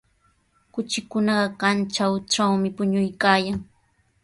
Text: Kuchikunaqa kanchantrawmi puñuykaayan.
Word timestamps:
Kuchikunaqa 0.73 1.47
kanchantrawmi 1.59 2.69
puñuykaayan. 2.75 3.57